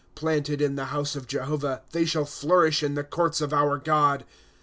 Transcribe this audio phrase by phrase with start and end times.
[0.11, 3.77] '■'' Planted in the house of Jehovah, They shall flourish in the courts of our
[3.77, 4.25] God.